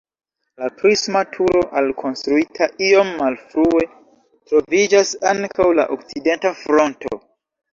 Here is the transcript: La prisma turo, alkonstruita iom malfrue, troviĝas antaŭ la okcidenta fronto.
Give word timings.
La 0.59 0.69
prisma 0.77 1.19
turo, 1.35 1.59
alkonstruita 1.81 2.69
iom 2.87 3.11
malfrue, 3.19 3.83
troviĝas 4.53 5.13
antaŭ 5.35 5.69
la 5.83 5.87
okcidenta 5.99 6.57
fronto. 6.65 7.25